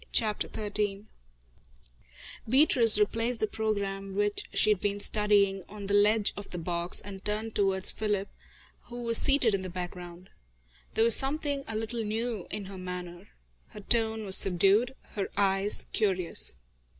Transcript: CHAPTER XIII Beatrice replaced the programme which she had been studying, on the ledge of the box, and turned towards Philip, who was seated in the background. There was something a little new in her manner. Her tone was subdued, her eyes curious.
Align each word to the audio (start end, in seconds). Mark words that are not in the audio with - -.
CHAPTER 0.11 0.49
XIII 0.51 1.05
Beatrice 2.49 2.97
replaced 2.97 3.39
the 3.39 3.45
programme 3.45 4.15
which 4.15 4.45
she 4.51 4.71
had 4.71 4.81
been 4.81 4.99
studying, 4.99 5.63
on 5.69 5.85
the 5.85 5.93
ledge 5.93 6.33
of 6.35 6.49
the 6.49 6.57
box, 6.57 7.01
and 7.01 7.23
turned 7.23 7.53
towards 7.53 7.91
Philip, 7.91 8.27
who 8.85 9.03
was 9.03 9.19
seated 9.19 9.53
in 9.53 9.61
the 9.61 9.69
background. 9.69 10.31
There 10.95 11.03
was 11.03 11.15
something 11.15 11.63
a 11.67 11.75
little 11.75 12.03
new 12.03 12.47
in 12.49 12.65
her 12.65 12.79
manner. 12.79 13.27
Her 13.67 13.81
tone 13.81 14.25
was 14.25 14.35
subdued, 14.37 14.95
her 15.09 15.29
eyes 15.37 15.85
curious. 15.93 16.55